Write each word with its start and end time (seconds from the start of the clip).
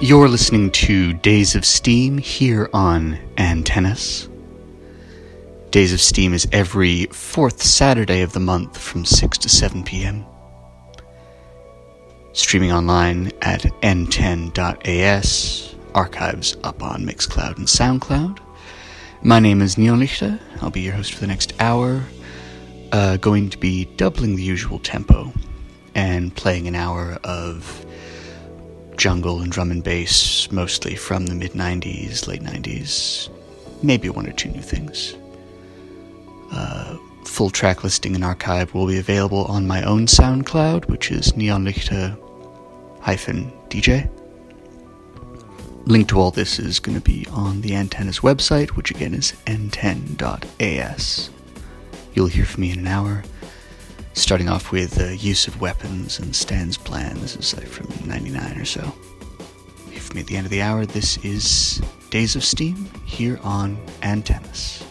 You're 0.00 0.28
listening 0.28 0.72
to 0.72 1.12
Days 1.12 1.54
of 1.54 1.64
Steam 1.64 2.18
here 2.18 2.68
on 2.74 3.16
Antennas. 3.38 4.28
Days 5.70 5.92
of 5.92 6.00
Steam 6.00 6.34
is 6.34 6.48
every 6.50 7.06
fourth 7.06 7.62
Saturday 7.62 8.22
of 8.22 8.32
the 8.32 8.40
month 8.40 8.76
from 8.76 9.04
6 9.04 9.38
to 9.38 9.48
7 9.48 9.84
p.m. 9.84 10.26
Streaming 12.32 12.72
online 12.72 13.30
at 13.40 13.62
n10.as, 13.82 15.74
archives 15.94 16.56
up 16.64 16.82
on 16.82 17.06
Mixcloud 17.06 17.56
and 17.56 17.68
SoundCloud. 17.68 18.40
My 19.22 19.38
name 19.38 19.62
is 19.62 19.78
Neil 19.78 19.94
Lichter. 19.94 20.40
I'll 20.60 20.70
be 20.70 20.80
your 20.80 20.94
host 20.94 21.14
for 21.14 21.20
the 21.20 21.28
next 21.28 21.54
hour. 21.60 22.02
Uh, 22.90 23.16
going 23.18 23.48
to 23.48 23.58
be 23.58 23.84
doubling 23.96 24.34
the 24.34 24.42
usual 24.42 24.80
tempo 24.80 25.32
and 25.94 26.34
playing 26.34 26.66
an 26.66 26.74
hour 26.74 27.16
of 27.22 27.86
jungle 28.96 29.40
and 29.40 29.50
drum 29.50 29.70
and 29.70 29.82
bass, 29.82 30.50
mostly 30.50 30.94
from 30.94 31.26
the 31.26 31.34
mid 31.34 31.52
90s, 31.52 32.26
late 32.26 32.42
90s, 32.42 33.28
maybe 33.82 34.08
one 34.08 34.26
or 34.26 34.32
two 34.32 34.48
new 34.50 34.62
things. 34.62 35.16
Uh, 36.52 36.96
full 37.24 37.50
track 37.50 37.82
listing 37.82 38.14
and 38.14 38.24
archive 38.24 38.74
will 38.74 38.86
be 38.86 38.98
available 38.98 39.44
on 39.46 39.66
my 39.66 39.82
own 39.82 40.06
SoundCloud, 40.06 40.88
which 40.88 41.10
is 41.10 41.32
neonlichter 41.32 42.16
DJ. 43.68 44.08
Link 45.86 46.08
to 46.08 46.18
all 46.18 46.30
this 46.30 46.58
is 46.58 46.80
going 46.80 46.96
to 46.96 47.04
be 47.04 47.26
on 47.30 47.60
the 47.60 47.74
Antennas 47.74 48.20
website, 48.20 48.70
which 48.70 48.90
again 48.90 49.12
is 49.12 49.32
n10.as. 49.46 51.30
You'll 52.14 52.28
hear 52.28 52.46
from 52.46 52.62
me 52.62 52.72
in 52.72 52.78
an 52.78 52.86
hour 52.86 53.24
starting 54.14 54.48
off 54.48 54.72
with 54.72 55.00
uh, 55.00 55.08
use 55.08 55.46
of 55.46 55.60
weapons 55.60 56.18
and 56.18 56.34
Stan's 56.34 56.76
plan. 56.76 57.18
This 57.20 57.36
is 57.36 57.56
like 57.56 57.66
from 57.66 57.86
99 58.08 58.58
or 58.58 58.64
so. 58.64 58.92
If 59.92 60.14
me 60.14 60.20
at 60.20 60.26
the 60.26 60.36
end 60.36 60.46
of 60.46 60.50
the 60.50 60.62
hour, 60.62 60.86
this 60.86 61.18
is 61.18 61.82
Days 62.10 62.36
of 62.36 62.44
Steam 62.44 62.90
here 63.04 63.38
on 63.42 63.76
Antennas. 64.02 64.84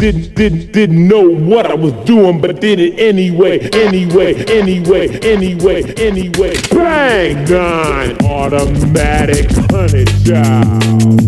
Didn't 0.00 0.34
didn't 0.34 0.72
didn't 0.72 1.08
know 1.08 1.28
what 1.28 1.66
I 1.66 1.74
was 1.74 1.92
doing, 2.06 2.40
but 2.40 2.58
did 2.58 2.80
it 2.80 2.98
anyway, 2.98 3.68
anyway, 3.74 4.34
anyway, 4.48 5.20
anyway, 5.20 5.82
anyway. 5.98 6.56
Bang 6.70 7.44
gun, 7.44 8.16
automatic 8.24 9.50
honey 9.70 10.06
child. 10.24 11.20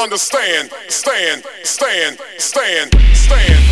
Understand, 0.00 0.70
stand, 0.88 1.44
stand, 1.62 2.18
stand, 2.18 2.18
stand, 2.38 2.94
stand, 3.14 3.69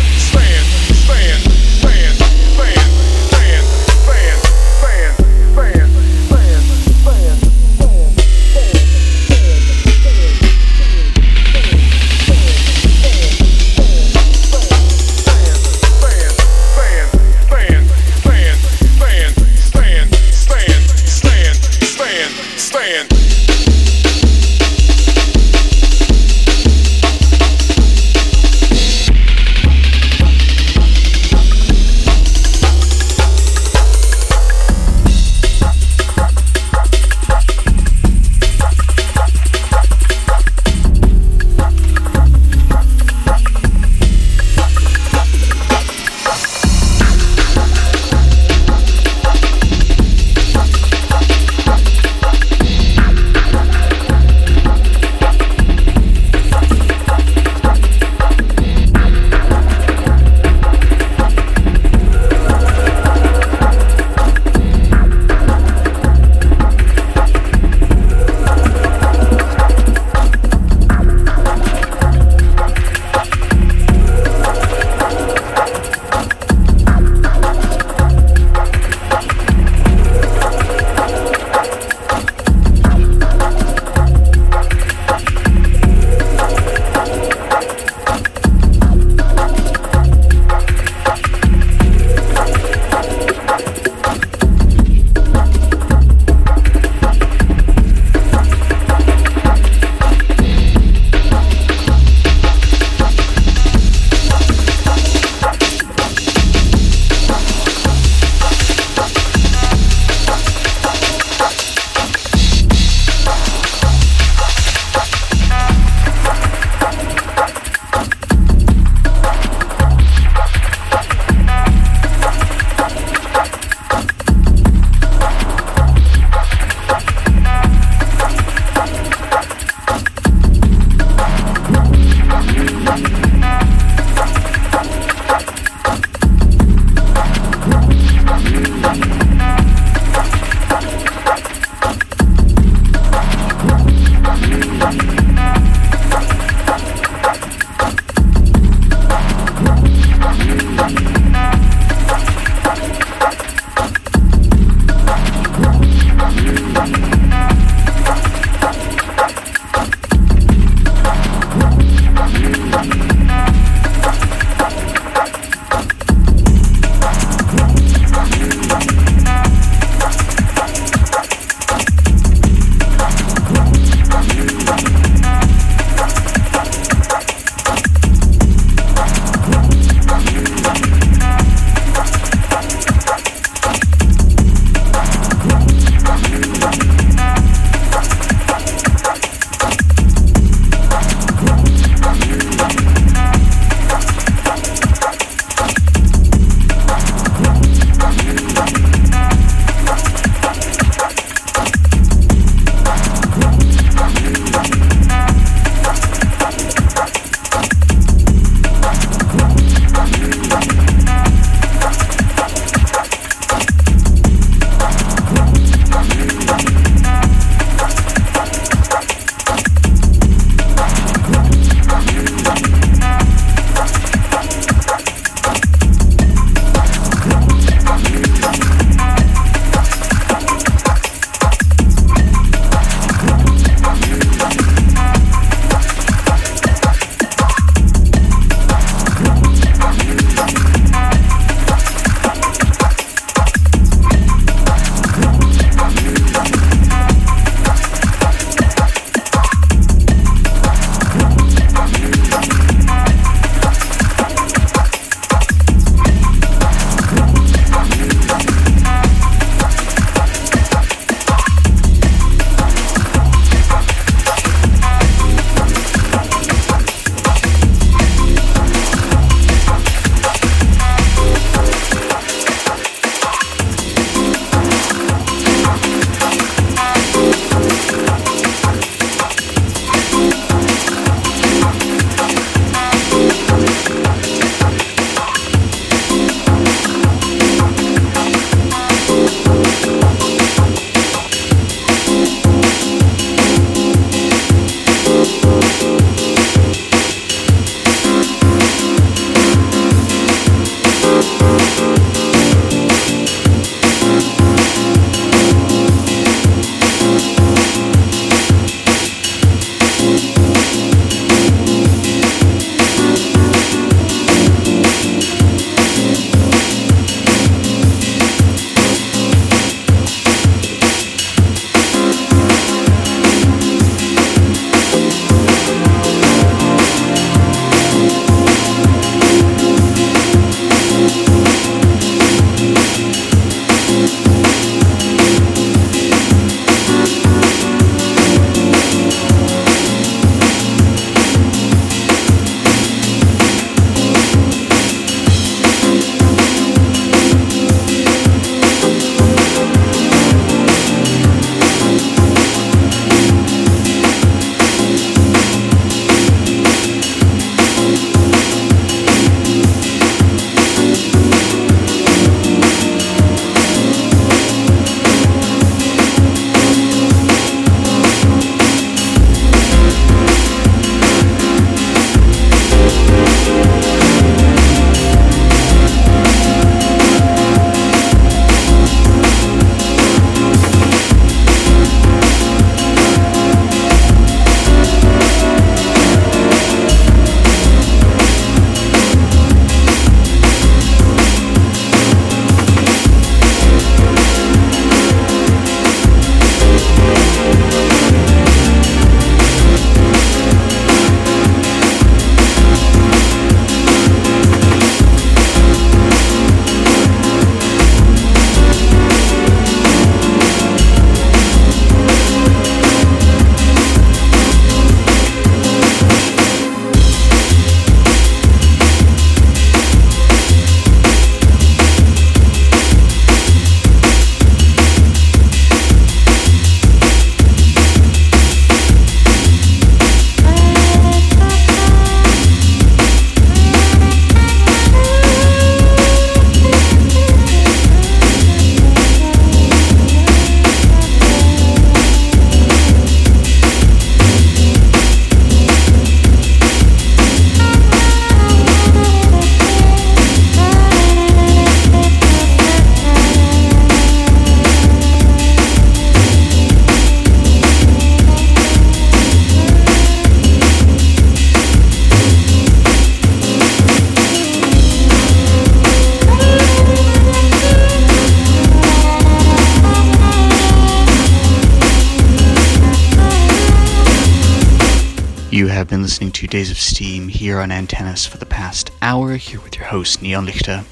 listening 476.19 476.31
to 476.33 476.47
Days 476.47 476.69
of 476.69 476.77
Steam 476.77 477.29
here 477.29 477.61
on 477.61 477.71
Antennas 477.71 478.25
for 478.25 478.37
the 478.37 478.45
past 478.45 478.91
hour, 479.01 479.37
here 479.37 479.61
with 479.61 479.77
your 479.77 479.85
host, 479.85 480.21
Neon 480.21 480.47
Lichter. 480.47 480.83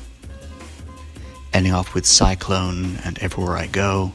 Ending 1.51 1.73
off 1.73 1.93
with 1.93 2.05
Sci-Clone 2.05 2.95
and 3.03 3.19
Everywhere 3.19 3.57
I 3.57 3.67
Go. 3.67 4.13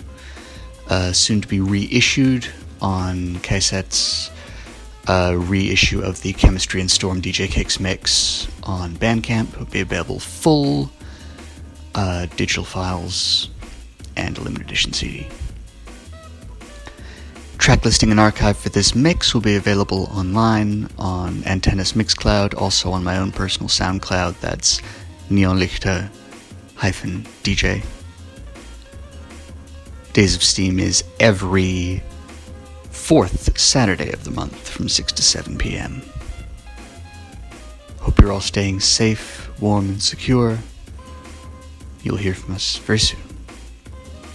Uh, 0.89 1.13
soon 1.13 1.43
to 1.43 1.49
be 1.49 1.61
reissued 1.61 2.49
on 2.81 3.35
cassettes. 3.41 4.31
A 5.07 5.37
reissue 5.37 6.01
of 6.01 6.23
the 6.23 6.33
Kemistry 6.33 6.81
and 6.81 6.91
Storm 6.91 7.21
DJ 7.21 7.47
Kicks 7.47 7.79
mix 7.79 8.49
on 8.63 8.93
Bandcamp 8.93 9.59
will 9.59 9.67
be 9.67 9.81
available 9.81 10.19
full, 10.19 10.91
uh, 11.95 12.25
digital 12.37 12.65
files, 12.65 13.51
and 14.17 14.39
a 14.39 14.41
limited 14.41 14.67
edition 14.67 14.95
CD. 14.95 15.29
Track 17.63 17.85
listing 17.85 18.11
and 18.11 18.19
archive 18.19 18.57
for 18.57 18.71
this 18.71 18.93
mix 18.93 19.33
will 19.33 19.41
be 19.41 19.55
available 19.55 20.11
online 20.13 20.89
on 20.99 21.45
Antennas 21.45 21.93
Mixcloud, 21.93 22.61
also 22.61 22.91
on 22.91 23.05
my 23.05 23.19
own 23.19 23.31
personal 23.31 23.69
SoundCloud. 23.69 24.41
That's 24.41 24.81
Neonlichter 25.31 26.11
hyphen 26.75 27.23
DJ. 27.45 27.85
Days 30.13 30.35
of 30.35 30.43
Steam 30.43 30.81
is 30.81 31.05
every 31.21 32.03
fourth 32.91 33.57
Saturday 33.57 34.11
of 34.13 34.25
the 34.25 34.33
month 34.33 34.69
from 34.69 34.89
6 34.89 35.13
to 35.13 35.23
7 35.23 35.57
p.m. 35.57 36.03
Hope 38.01 38.21
you're 38.21 38.33
all 38.33 38.41
staying 38.41 38.81
safe, 38.81 39.49
warm, 39.61 39.89
and 39.89 40.03
secure. 40.03 40.59
You'll 42.03 42.17
hear 42.17 42.35
from 42.35 42.57
us 42.57 42.79
very 42.79 42.99
soon. 42.99 43.21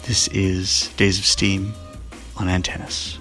This 0.03 0.29
is 0.29 0.87
Days 0.95 1.19
of 1.19 1.25
Steam 1.25 1.73
on 2.39 2.47
Antennas. 2.49 3.19